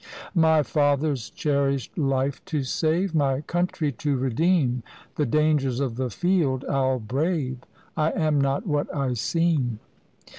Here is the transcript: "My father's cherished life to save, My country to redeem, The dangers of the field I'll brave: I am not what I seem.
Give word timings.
"My 0.33 0.63
father's 0.63 1.29
cherished 1.29 1.95
life 1.95 2.43
to 2.45 2.63
save, 2.63 3.13
My 3.13 3.41
country 3.41 3.91
to 3.91 4.17
redeem, 4.17 4.81
The 5.15 5.27
dangers 5.27 5.79
of 5.79 5.95
the 5.95 6.09
field 6.09 6.65
I'll 6.67 6.97
brave: 6.99 7.59
I 7.95 8.09
am 8.13 8.41
not 8.41 8.65
what 8.65 8.87
I 8.95 9.13
seem. 9.13 9.77